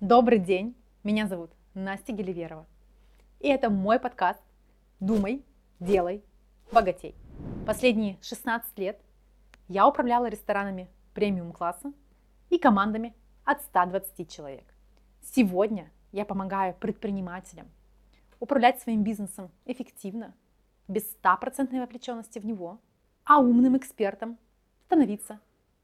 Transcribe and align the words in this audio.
Добрый 0.00 0.38
день, 0.38 0.74
меня 1.04 1.26
зовут 1.26 1.50
Настя 1.74 2.12
Геливерова. 2.12 2.66
И 3.38 3.48
это 3.48 3.68
мой 3.68 4.00
подкаст 4.00 4.40
«Думай, 4.98 5.44
делай, 5.78 6.24
богатей». 6.72 7.14
Последние 7.66 8.16
16 8.22 8.78
лет 8.78 8.98
я 9.68 9.86
управляла 9.86 10.30
ресторанами 10.30 10.88
премиум-класса 11.12 11.92
и 12.48 12.56
командами 12.56 13.14
от 13.44 13.60
120 13.60 14.26
человек. 14.26 14.64
Сегодня 15.20 15.90
я 16.12 16.24
помогаю 16.24 16.74
предпринимателям 16.76 17.68
управлять 18.38 18.80
своим 18.80 19.04
бизнесом 19.04 19.50
эффективно, 19.66 20.34
без 20.88 21.02
стопроцентной 21.10 21.80
вовлеченности 21.80 22.38
в 22.38 22.46
него, 22.46 22.80
а 23.24 23.38
умным 23.38 23.76
экспертам 23.76 24.38
становиться 24.86 25.40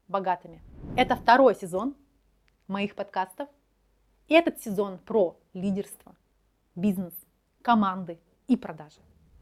богатыми. 0.09 0.63
Это 0.97 1.17
второй 1.17 1.55
сезон 1.55 1.95
моих 2.67 2.95
подкастов– 2.95 3.51
этот 4.35 4.61
сезон 4.61 4.99
про 4.99 5.37
лидерство, 5.55 6.15
бизнес, 6.75 7.15
команды 7.63 8.19
и 8.49 8.57
продажи. 8.57 9.01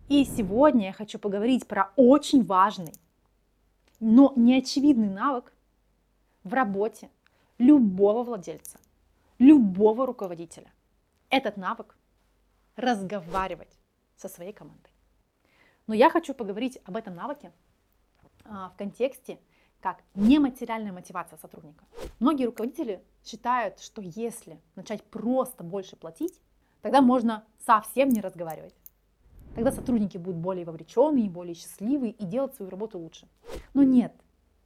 И 0.09 0.25
сегодня 0.25 0.87
я 0.87 0.93
хочу 0.93 1.19
поговорить 1.19 1.67
про 1.67 1.93
очень 1.97 2.45
важный, 2.45 2.93
но 4.01 4.33
неочевидный 4.37 5.09
навык 5.09 5.53
в 6.43 6.53
работе 6.53 7.11
любого 7.59 8.23
владельца, 8.23 8.79
любого 9.39 10.07
руководителя. 10.07 10.71
Этот 11.31 11.57
навык– 11.57 11.97
разговаривать 12.77 13.79
со 14.17 14.29
своей 14.29 14.53
командой. 14.53 14.91
Но 15.87 15.95
я 15.95 16.11
хочу 16.11 16.35
поговорить 16.35 16.79
об 16.85 16.97
этом 16.97 17.15
навыке 17.15 17.53
а, 18.45 18.71
в 18.71 18.77
контексте 18.77 19.39
как 19.85 20.03
нематериальная 20.15 20.95
мотивация 20.95 21.39
сотрудника. 21.39 21.85
Многие 22.19 22.47
руководители 22.47 23.05
считают, 23.23 23.81
что 23.81 24.01
если 24.01 24.59
начать 24.77 25.05
просто 25.05 25.63
больше 25.63 25.95
платить, 25.95 26.41
тогда 26.81 27.03
можно 27.03 27.45
совсем 27.67 28.09
не 28.09 28.23
разговаривать. 28.23 28.75
Тогда 29.55 29.73
сотрудники 29.73 30.17
будут 30.17 30.41
более 30.41 30.65
вовлеченные, 30.65 31.29
более 31.29 31.55
счастливые 31.55 32.13
и 32.13 32.25
делать 32.25 32.55
свою 32.55 32.71
работу 32.71 32.99
лучше. 32.99 33.29
Но 33.75 33.83
нет, 33.83 34.15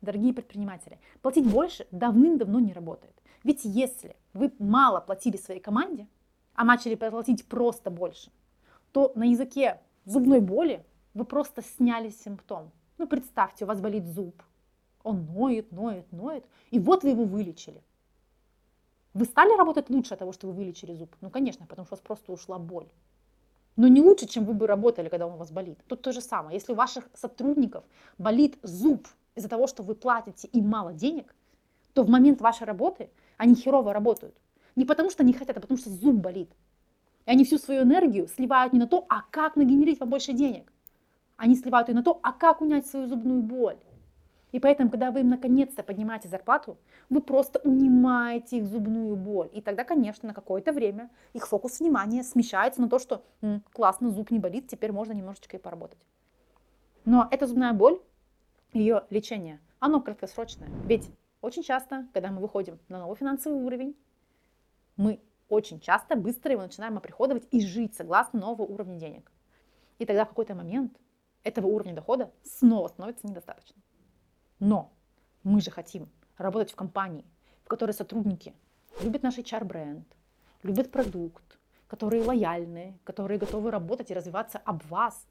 дорогие 0.03 0.33
предприниматели, 0.33 1.01
платить 1.21 1.51
больше 1.51 1.89
давным-давно 1.91 2.61
не 2.61 2.73
работает. 2.73 3.21
Ведь 3.43 3.65
если 3.65 4.15
вы 4.35 4.53
мало 4.61 5.01
платили 5.01 5.37
своей 5.37 5.61
команде, 5.61 6.07
а 6.55 6.63
начали 6.63 6.95
платить 6.95 7.45
просто 7.49 7.91
больше, 7.91 8.31
то 8.93 9.11
на 9.17 9.25
языке 9.25 9.81
зубной 10.05 10.41
боли 10.41 10.87
вы 11.13 11.25
просто 11.25 11.61
сняли 11.61 12.11
симптом. 12.11 12.71
Ну, 12.99 13.09
представьте, 13.09 13.65
у 13.65 13.69
вас 13.69 13.81
болит 13.81 14.07
зуб, 14.07 14.45
он 15.09 15.25
ноет, 15.25 15.73
ноет, 15.73 16.13
ноет, 16.13 16.45
и 16.71 16.79
вот 16.79 17.03
вы 17.03 17.11
его 17.11 17.25
вылечили. 17.25 17.83
Вы 19.15 19.25
стали 19.25 19.57
работать 19.57 19.89
лучше 19.89 20.15
от 20.15 20.21
того, 20.21 20.33
что 20.33 20.47
вы 20.49 20.53
вылечили 20.53 20.93
зуб? 20.93 21.17
Ну, 21.23 21.31
конечно, 21.31 21.67
потому 21.67 21.87
что 21.87 21.95
у 21.95 21.97
вас 21.97 22.05
просто 22.05 22.33
ушла 22.33 22.59
боль. 22.59 22.89
Но 23.77 23.89
не 23.89 24.03
лучше, 24.03 24.27
чем 24.27 24.45
вы 24.45 24.53
бы 24.53 24.67
работали, 24.67 25.09
когда 25.09 25.27
он 25.27 25.35
у 25.35 25.37
вас 25.39 25.51
болит. 25.51 25.79
Тут 25.87 26.03
то 26.03 26.13
же 26.13 26.21
самое. 26.21 26.57
Если 26.57 26.73
у 26.73 26.75
ваших 26.75 27.09
сотрудников 27.15 27.85
болит 28.19 28.59
зуб 28.63 29.09
из-за 29.35 29.49
того, 29.49 29.67
что 29.67 29.83
вы 29.83 29.95
платите 29.95 30.47
им 30.49 30.69
мало 30.69 30.93
денег, 30.93 31.35
то 31.95 32.03
в 32.03 32.11
момент 32.11 32.43
вашей 32.43 32.67
работы 32.67 33.09
они 33.39 33.55
херово 33.55 33.95
работают. 33.95 34.35
Не 34.77 34.85
потому 34.85 35.11
что 35.11 35.25
не 35.25 35.33
хотят, 35.33 35.57
а 35.57 35.61
потому 35.61 35.79
что 35.79 35.89
зуб 35.91 36.17
болит. 36.17 36.51
И 37.25 37.31
они 37.31 37.45
всю 37.45 37.57
свою 37.57 37.83
энергию 37.83 38.29
сливают 38.29 38.75
не 38.75 38.79
на 38.79 38.87
то, 38.87 39.07
а 39.09 39.23
как 39.31 39.57
нагенерить 39.57 39.99
побольше 39.99 40.35
денег. 40.35 40.71
Они 41.37 41.55
сливают 41.55 41.89
ее 41.89 41.95
на 41.95 42.03
то, 42.03 42.21
а 42.23 42.33
как 42.33 42.61
унять 42.61 42.87
свою 42.87 43.07
зубную 43.07 43.41
боль. 43.43 43.79
И 44.53 44.61
поэтому, 44.61 44.91
когда 44.91 45.11
вы 45.11 45.21
им 45.21 45.29
наконец-то 45.29 45.83
поднимаете 45.83 46.29
зарплату, 46.29 46.79
вы 47.11 47.21
просто 47.21 47.61
унимаете 47.65 48.59
их 48.59 48.67
зубную 48.67 49.15
боль. 49.17 49.51
И 49.53 49.61
тогда, 49.61 49.85
конечно, 49.85 50.29
на 50.29 50.35
какое-то 50.35 50.73
время 50.73 51.11
их 51.35 51.47
фокус 51.47 51.81
внимания 51.81 52.23
смещается 52.23 52.81
на 52.81 52.89
то, 52.89 52.99
что 52.99 53.25
М, 53.43 53.63
классно, 53.73 54.11
зуб 54.11 54.31
не 54.31 54.39
болит, 54.39 54.69
теперь 54.69 54.93
можно 54.93 55.13
немножечко 55.13 55.57
и 55.57 55.61
поработать. 55.61 55.99
Но 57.05 57.29
эта 57.31 57.47
зубная 57.47 57.73
боль, 57.73 58.01
ее 58.73 59.05
лечение, 59.11 59.61
оно 59.81 60.01
краткосрочное. 60.01 60.69
Ведь 60.85 61.11
очень 61.41 61.63
часто, 61.63 62.07
когда 62.13 62.31
мы 62.31 62.41
выходим 62.41 62.79
на 62.89 62.99
новый 63.01 63.17
финансовый 63.17 63.63
уровень, 63.63 63.97
мы 64.97 65.21
очень 65.49 65.81
часто 65.81 66.17
быстро 66.17 66.53
его 66.53 66.63
начинаем 66.63 66.97
оприходовать 66.99 67.47
и 67.51 67.61
жить 67.61 67.95
согласно 67.95 68.41
нового 68.41 68.63
уровня 68.63 68.97
денег. 68.99 69.31
И 69.99 70.07
тогда 70.07 70.25
в 70.25 70.29
какой-то 70.29 70.55
момент 70.55 70.99
этого 71.43 71.67
уровня 71.67 71.95
дохода 71.95 72.33
снова 72.43 72.89
становится 72.89 73.27
недостаточно. 73.27 73.81
Но 74.61 74.93
мы 75.45 75.61
же 75.61 75.71
хотим 75.71 76.09
работать 76.37 76.73
в 76.73 76.77
компании, 76.77 77.25
в 77.65 77.69
которой 77.69 77.93
сотрудники 77.93 78.55
любят 79.03 79.23
наш 79.23 79.39
HR-бренд, 79.39 80.07
любят 80.63 80.91
продукт, 80.91 81.59
которые 81.87 82.23
лояльные, 82.23 82.99
которые 83.05 83.39
готовы 83.39 83.71
работать 83.71 84.11
и 84.11 84.15
развиваться 84.15 84.59
об 84.59 84.85
вас. 84.87 85.27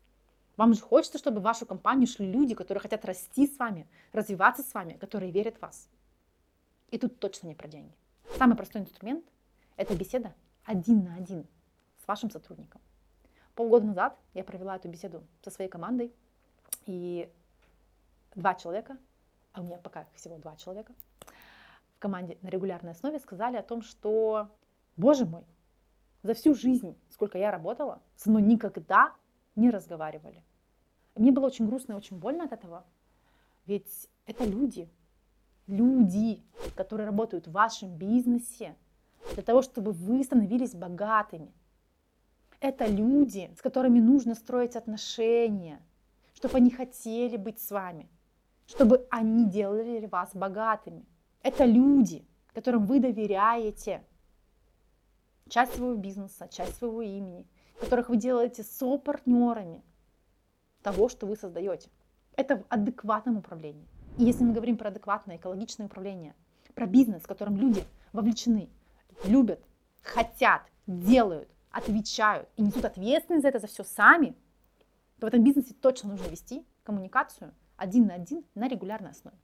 Вам 0.56 0.74
же 0.74 0.82
хочется, 0.82 1.18
чтобы 1.18 1.40
в 1.40 1.44
вашу 1.44 1.66
компанию 1.66 2.08
шли 2.08 2.32
люди, 2.32 2.56
которые 2.56 2.82
хотят 2.82 3.06
расти 3.06 3.48
с 3.48 3.58
вами, 3.60 3.88
развиваться 4.12 4.64
с 4.64 4.74
вами, 4.74 4.94
которые 4.94 5.32
верят 5.32 5.58
в 5.58 5.62
вас. 5.62 5.90
И 6.90 6.98
тут 6.98 7.20
точно 7.20 7.48
не 7.48 7.56
про 7.56 7.68
деньги. 7.68 7.94
Самый 8.38 8.56
простой 8.56 8.82
инструмент– 8.82 9.26
это 9.78 9.96
беседа 9.96 10.34
один 10.64 11.04
на 11.04 11.16
один 11.16 11.46
с 12.04 12.08
вашим 12.08 12.32
сотрудником. 12.32 12.82
Полгода 13.56 13.86
назад 13.86 14.18
я 14.34 14.44
провела 14.44 14.76
эту 14.76 14.88
беседу 14.88 15.24
со 15.42 15.52
своей 15.52 15.70
командой, 15.70 16.14
и 16.86 17.30
два 18.36 18.56
человека 18.56 18.98
а 19.58 19.62
у 19.62 19.64
меня 19.64 19.78
пока 19.78 20.06
всего 20.14 20.38
два 20.38 20.56
человека, 20.56 20.94
в 21.96 22.00
команде 22.00 22.38
на 22.44 22.50
регулярной 22.50 22.92
основе 22.92 23.20
сказали 23.20 23.58
о 23.58 23.64
том, 23.64 23.82
что, 23.82 24.50
боже 24.96 25.26
мой, 25.26 25.44
за 26.22 26.36
всю 26.36 26.54
жизнь, 26.54 26.96
сколько 27.10 27.40
я 27.40 27.50
работала, 27.50 28.02
со 28.16 28.30
мной 28.30 28.44
никогда 28.44 29.14
не 29.56 29.72
разговаривали. 29.72 30.44
мне 31.16 31.32
было 31.32 31.48
очень 31.48 31.66
грустно 31.66 31.94
и 31.94 31.96
очень 31.96 32.20
больно 32.20 32.44
от 32.44 32.52
этого, 32.54 32.86
ведь 33.66 34.10
это 34.28 34.46
люди, 34.46 34.90
люди, 35.66 36.44
которые 36.76 37.08
работают 37.08 37.48
в 37.48 37.52
вашем 37.52 37.98
бизнесе 37.98 38.76
для 39.34 39.42
того, 39.42 39.64
чтобы 39.64 39.92
вы 39.92 40.24
становились 40.24 40.76
богатыми. 40.76 41.52
Это 42.60 42.86
люди, 42.86 43.52
с 43.58 43.62
которыми 43.62 44.00
нужно 44.00 44.36
строить 44.36 44.76
отношения, 44.76 45.82
чтобы 46.34 46.58
они 46.58 46.70
хотели 46.70 47.38
быть 47.38 47.60
с 47.60 47.72
вами– 47.72 48.08
чтобы 48.68 49.08
они 49.10 49.46
делали 49.46 50.06
вас 50.06 50.36
богатыми. 50.36 51.06
Это 51.42 51.66
люди, 51.66 52.28
которым 52.54 52.86
вы 52.86 53.00
доверяете 53.00 54.04
часть 55.50 55.76
своего 55.76 55.96
бизнеса, 55.96 56.48
часть 56.52 56.76
своего 56.76 57.02
имени, 57.02 57.48
которых 57.80 58.10
вы 58.10 58.18
делаете 58.18 58.64
со-партнерами 58.64 59.84
того, 60.84 61.08
что 61.08 61.26
вы 61.26 61.38
создаете. 61.38 61.90
Это 62.36 62.58
в 62.58 62.66
адекватном 62.70 63.38
управлении. 63.38 63.88
И 64.18 64.26
если 64.26 64.44
мы 64.44 64.54
говорим 64.54 64.78
про 64.78 64.90
адекватное 64.90 65.38
экологичное 65.38 65.86
управление, 65.86 66.36
про 66.76 66.86
бизнес, 66.86 67.24
в 67.24 67.28
котором 67.28 67.56
люди 67.56 67.84
вовлечены, 68.12 68.70
любят, 69.24 69.64
хотят, 70.04 70.64
делают, 70.86 71.50
отвечают 71.72 72.50
и 72.58 72.62
несут 72.62 72.84
ответственность 72.84 73.44
за 73.44 73.50
это 73.50 73.60
за 73.60 73.68
все 73.68 73.84
сами, 73.84 74.36
то 75.20 75.26
в 75.26 75.30
этом 75.30 75.44
бизнесе 75.44 75.74
точно 75.74 76.10
нужно 76.10 76.28
вести 76.28 76.66
коммуникацию– 76.84 77.54
один 77.78 78.08
на 78.08 78.16
один 78.16 78.44
на 78.56 78.68
регулярной 78.68 79.12
основе. 79.12 79.38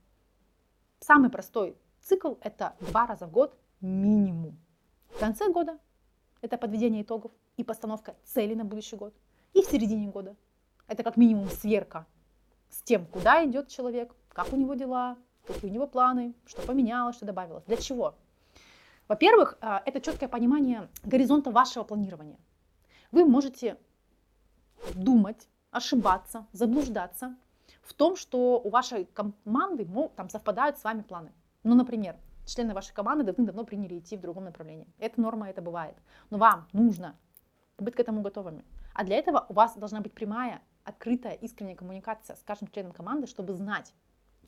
Самый 1.00 1.30
простой 1.30 1.78
цикл– 2.02 2.36
это 2.42 2.76
два 2.80 3.08
раза 3.08 3.28
в 3.28 3.32
год 3.32 3.58
минимум. 3.82 4.60
В 5.10 5.20
конце 5.20 5.50
года– 5.50 5.80
это 6.42 6.58
подведение 6.58 7.04
итогов 7.04 7.32
и 7.58 7.64
постановка 7.64 8.16
целей 8.24 8.56
на 8.56 8.66
будущий 8.66 8.96
год. 8.96 9.14
И 9.54 9.62
в 9.62 9.66
середине 9.66 10.08
года– 10.10 10.36
это 10.88 11.04
как 11.04 11.18
минимум 11.18 11.50
сверка 11.50 12.06
с 12.70 12.82
тем, 12.82 13.06
куда 13.06 13.46
идет 13.46 13.68
человек, 13.68 14.16
как 14.30 14.52
у 14.52 14.56
него 14.56 14.74
дела, 14.74 15.18
какие 15.46 15.70
у 15.70 15.74
него 15.74 15.88
планы, 15.88 16.34
что 16.46 16.62
поменялось, 16.64 17.16
что 17.16 17.26
добавилось. 17.26 17.64
Для 17.66 17.78
чего? 17.78 18.16
Во-первых, 19.08 19.58
а, 19.62 19.84
это 19.86 20.02
четкое 20.02 20.30
понимание 20.30 20.90
горизонта 21.04 21.52
вашего 21.52 21.84
планирования. 21.84 22.40
Вы 23.12 23.26
можете 23.26 23.78
думать, 24.96 25.48
ошибаться, 25.70 26.48
заблуждаться 26.52 27.36
в 27.84 27.94
том, 27.94 28.16
что 28.16 28.60
у 28.60 28.70
вашей 28.70 29.06
команды 29.06 29.88
там 30.16 30.30
совпадают 30.30 30.78
с 30.78 30.84
вами 30.84 31.02
планы. 31.02 31.32
Ну, 31.64 31.76
например, 31.76 32.16
члены 32.46 32.74
вашей 32.74 32.94
команды 32.94 33.24
давным-давно 33.24 33.64
приняли 33.64 34.00
идти 34.00 34.18
в 34.18 34.22
другом 34.22 34.46
направлении. 34.46 34.88
Это 35.00 35.22
норма, 35.22 35.50
это 35.50 35.62
бывает. 35.62 35.96
Но 36.30 36.38
вам 36.38 36.68
нужно 36.74 37.16
быть 37.78 37.96
к 37.96 38.00
этому 38.00 38.22
готовыми. 38.22 38.64
А 38.94 39.04
для 39.04 39.18
этого 39.18 39.46
у 39.50 39.54
вас 39.54 39.76
должна 39.76 40.02
быть 40.02 40.14
прямая, 40.14 40.62
открытая, 40.84 41.34
искренняя 41.34 41.76
коммуникация 41.76 42.36
с 42.36 42.44
каждым 42.44 42.70
членом 42.70 42.92
команды, 42.92 43.28
чтобы 43.28 43.54
знать, 43.54 43.94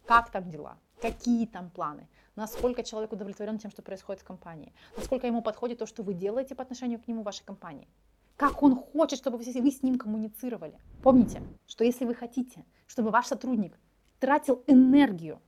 как 0.05 0.29
там 0.29 0.49
дела, 0.49 0.77
какие 1.01 1.47
там 1.47 1.69
планы, 1.69 2.07
насколько 2.35 2.83
человек 2.83 3.11
удовлетворен 3.11 3.57
тем, 3.57 3.71
что 3.71 3.81
происходит 3.81 4.21
в 4.21 4.25
компании, 4.25 4.73
насколько 4.95 5.25
ему 5.25 5.41
подходит 5.41 5.79
то, 5.79 5.85
что 5.85 6.03
вы 6.03 6.13
делаете 6.13 6.53
по 6.53 6.61
отношению 6.61 7.01
к 7.01 7.07
нему 7.07 7.21
в 7.21 7.25
вашей 7.25 7.43
компании 7.43 7.87
как 8.37 8.61
он 8.63 8.75
хочет, 8.75 9.19
чтобы 9.19 9.37
вы 9.37 9.71
с 9.71 9.83
ним 9.83 9.97
коммуницировали. 9.97 10.79
Помните, 11.01 11.41
что 11.67 11.83
если 11.83 12.05
вы 12.05 12.15
хотите, 12.15 12.65
чтобы 12.87 13.09
ваш 13.09 13.27
сотрудник 13.27 13.79
тратил 14.19 14.63
энергию 14.67 15.41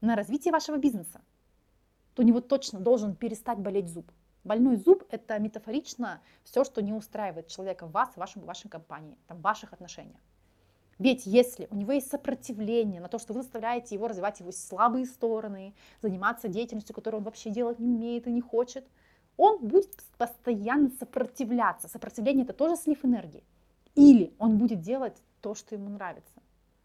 на 0.00 0.16
развитие 0.16 0.52
вашего 0.52 0.76
бизнеса, 0.76 1.20
то 2.14 2.22
у 2.22 2.24
него 2.24 2.40
точно 2.40 2.80
должен 2.80 3.14
перестать 3.14 3.58
болеть 3.58 3.88
зуб. 3.88 4.10
Больной 4.44 4.76
зуб– 4.76 5.04
это 5.10 5.38
метафорично 5.38 6.20
все, 6.42 6.64
что 6.64 6.82
не 6.82 6.92
устраивает 6.92 7.48
человека 7.48 7.86
в 7.86 7.92
вас, 7.92 8.10
в 8.10 8.18
вашем, 8.18 8.42
в 8.42 8.46
вашей 8.46 8.68
компании, 8.68 9.16
там, 9.26 9.38
в 9.38 9.42
ваших 9.42 9.72
отношениях. 9.72 10.20
Ведь 10.98 11.26
если 11.26 11.66
у 11.70 11.76
него 11.76 11.92
есть 11.92 12.10
сопротивление 12.10 13.00
на 13.00 13.08
то, 13.08 13.18
что 13.18 13.32
вы 13.32 13.42
заставляете 13.42 13.94
его 13.94 14.06
развивать 14.06 14.40
его 14.40 14.52
слабые 14.52 15.06
стороны, 15.06 15.74
заниматься 16.02 16.48
деятельностью, 16.48 16.94
которую 16.94 17.20
он 17.20 17.24
вообще 17.24 17.50
делать 17.50 17.78
не 17.78 17.88
умеет 17.88 18.26
и 18.26 18.32
не 18.32 18.40
хочет, 18.40 18.86
он 19.36 19.66
будет 19.66 19.90
постоянно 20.16 20.90
сопротивляться. 20.98 21.88
Сопротивление– 21.88 22.44
это 22.44 22.52
тоже 22.52 22.76
слив 22.76 23.04
энергии. 23.04 23.44
Или 23.94 24.34
он 24.38 24.58
будет 24.58 24.80
делать 24.80 25.22
то, 25.40 25.54
что 25.54 25.74
ему 25.74 25.88
нравится. 25.88 26.42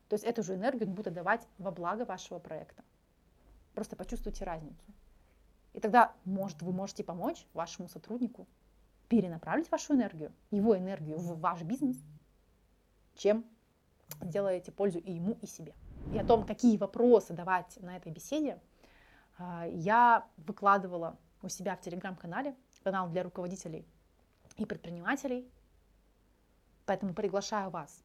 То 0.08 0.16
есть 0.16 0.26
эту 0.26 0.44
же 0.44 0.56
энергию 0.56 0.90
он 0.90 0.96
будет 0.96 1.08
отдавать 1.08 1.48
во 1.58 1.72
благо 1.72 2.06
вашего 2.06 2.40
проекта. 2.40 2.84
Просто 3.74 3.96
почувствуйте 3.96 4.44
разницу. 4.44 4.84
И 5.74 5.80
тогда, 5.80 6.14
может, 6.26 6.62
вы 6.62 6.72
можете 6.72 7.04
помочь 7.04 7.46
вашему 7.54 7.88
сотруднику 7.88 8.48
перенаправить 9.08 9.72
вашу 9.72 9.94
энергию, 9.94 10.32
его 10.52 10.78
энергию 10.78 11.18
в 11.18 11.40
ваш 11.40 11.62
бизнес, 11.62 11.98
чем 13.16 13.46
сделаете 14.22 14.72
пользу 14.72 15.00
и 15.00 15.14
ему, 15.14 15.38
и 15.42 15.46
себе. 15.46 15.74
И 16.14 16.18
о 16.18 16.26
том, 16.26 16.46
какие 16.46 16.78
вопросы 16.78 17.34
давать 17.34 17.78
на 17.82 17.98
этой 17.98 18.12
беседе, 18.12 18.60
а, 19.38 19.68
я 19.68 20.28
выкладывала 20.38 21.18
у 21.42 21.50
себя 21.50 21.76
в 21.76 21.82
телеграм-канале, 21.82 22.56
канал 22.84 23.10
для 23.10 23.24
руководителей 23.24 23.86
и 24.58 24.66
предпринимателей. 24.66 25.50
Поэтому 26.86 27.14
приглашаю 27.14 27.70
вас 27.70 28.04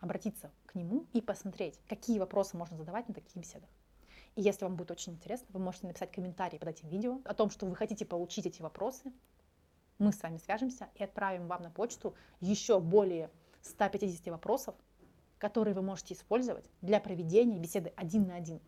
обратиться 0.00 0.52
к 0.66 0.74
нему 0.74 1.06
и 1.12 1.20
посмотреть, 1.20 1.80
какие 1.88 2.18
вопросы 2.18 2.56
можно 2.56 2.76
задавать 2.76 3.08
на 3.08 3.14
таких 3.14 3.34
беседах. 3.36 3.68
И 4.36 4.42
если 4.42 4.64
вам 4.64 4.76
будет 4.76 4.92
очень 4.92 5.14
интересно, 5.14 5.48
вы 5.50 5.60
можете 5.60 5.86
написать 5.88 6.12
комментарий 6.12 6.58
под 6.58 6.68
этим 6.68 6.88
видео 6.88 7.20
о 7.24 7.34
том, 7.34 7.50
что 7.50 7.66
вы 7.66 7.74
хотите 7.74 8.04
получить 8.04 8.46
эти 8.46 8.62
вопросы. 8.62 9.12
Мы 9.98 10.12
с 10.12 10.22
вами 10.22 10.36
свяжемся 10.36 10.88
и 10.94 11.02
отправим 11.02 11.48
вам 11.48 11.62
на 11.62 11.70
почту 11.70 12.14
еще 12.40 12.78
более 12.78 13.30
150 13.62 14.28
вопросов, 14.28 14.76
которые 15.38 15.74
вы 15.74 15.82
можете 15.82 16.14
использовать 16.14 16.70
для 16.82 17.00
проведения 17.00 17.58
беседы 17.58 17.92
один 17.96 18.28
на 18.28 18.36
один. 18.36 18.60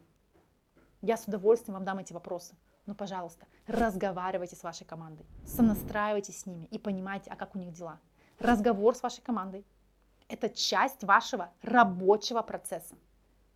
Я 1.03 1.17
с 1.17 1.27
удовольствием 1.27 1.75
вам 1.75 1.85
дам 1.85 1.99
эти 1.99 2.13
вопросы. 2.13 2.57
Но, 2.91 2.97
пожалуйста, 2.97 3.47
разговаривайте 3.69 4.57
с 4.57 4.65
вашей 4.65 4.85
командой, 4.85 5.25
сонастраивайтесь 5.47 6.41
с 6.41 6.47
ними 6.47 6.65
и 6.73 6.79
понимайте, 6.81 7.31
а 7.31 7.37
как 7.37 7.55
у 7.55 7.59
них 7.61 7.73
дела. 7.73 8.01
Разговор 8.41 8.97
с 8.97 9.03
вашей 9.05 9.21
командой– 9.21 9.65
это 10.29 10.49
часть 10.49 11.05
вашего 11.05 11.53
рабочего 11.63 12.43
процесса. 12.43 12.97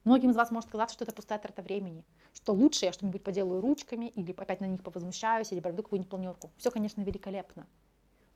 Многим 0.04 0.30
из 0.30 0.36
вас 0.36 0.52
может 0.52 0.70
казаться, 0.70 0.94
что 0.94 1.02
это 1.02 1.12
пустая 1.12 1.40
трата 1.40 1.62
времени, 1.62 2.04
что 2.32 2.52
лучше 2.52 2.84
я 2.84 2.92
что-нибудь 2.92 3.24
поделаю 3.24 3.60
ручками, 3.60 4.06
или 4.06 4.30
опять 4.30 4.60
на 4.60 4.66
них 4.66 4.84
повозмущаюсь, 4.84 5.50
или 5.50 5.58
проведу 5.58 5.82
какую-нибудь 5.82 6.10
планерку. 6.10 6.52
Все, 6.56 6.70
конечно, 6.70 7.00
великолепно. 7.00 7.66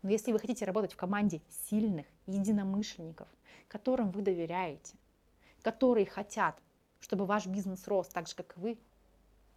Но 0.02 0.10
если 0.10 0.32
вы 0.32 0.40
хотите 0.40 0.64
работать 0.64 0.94
в 0.94 0.96
команде 0.96 1.42
сильных 1.70 2.06
единомышленников, 2.26 3.28
которым 3.68 4.10
вы 4.10 4.22
доверяете, 4.22 4.96
которые 5.62 6.06
хотят, 6.06 6.60
чтобы 6.98 7.24
ваш 7.24 7.46
бизнес 7.46 7.86
рос 7.86 8.08
так 8.08 8.26
же, 8.26 8.34
как 8.34 8.56
и 8.56 8.60
вы, 8.60 8.78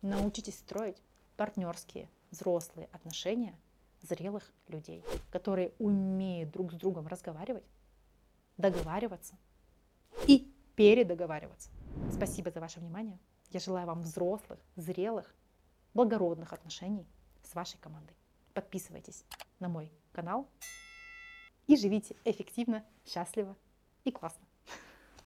научитесь 0.04 0.60
строить 0.60 1.02
партнерские, 1.38 2.10
взрослые 2.32 2.88
отношения 2.92 3.56
зрелых 4.02 4.52
людей, 4.68 5.04
которые 5.32 5.74
умеют 5.80 6.52
друг 6.52 6.72
с 6.72 6.76
другом 6.76 7.08
разговаривать, 7.08 7.64
договариваться 8.58 9.38
и 10.28 10.52
передоговариваться. 10.76 11.70
Спасибо 12.12 12.52
за 12.52 12.60
ваше 12.60 12.80
внимание. 12.80 13.20
Я 13.50 13.60
желаю 13.60 13.88
вам 13.88 14.02
взрослых, 14.02 14.60
зрелых, 14.76 15.36
благородных 15.94 16.54
отношений 16.54 17.06
с 17.44 17.54
вашей 17.54 17.78
командой. 17.80 18.16
Подписывайтесь 18.54 19.26
на 19.60 19.70
мой 19.70 19.92
канал 20.12 20.48
и 21.68 21.76
живите 21.76 22.16
эффективно, 22.26 22.84
счастливо 23.06 23.56
и 24.04 24.12
классно. 24.12 24.46